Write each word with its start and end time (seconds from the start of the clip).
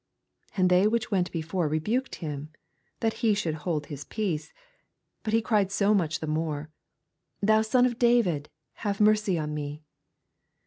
89 0.53 0.59
And 0.63 0.69
they 0.71 0.87
which 0.87 1.11
went 1.11 1.31
before 1.31 1.67
rebuked 1.67 2.15
him, 2.15 2.49
that 3.01 3.13
he 3.21 3.35
should 3.35 3.65
bold 3.65 3.85
his 3.85 4.03
peace: 4.03 4.51
but 5.21 5.31
he 5.31 5.43
cried 5.43 5.71
so 5.71 5.93
much 5.93 6.21
the 6.21 6.25
mor«, 6.25 6.71
Thou 7.39 7.61
Son 7.61 7.85
of 7.85 7.99
David, 7.99 8.49
have 8.77 8.99
mercy 8.99 9.37
on 9.37 9.53
sLe. 9.53 9.81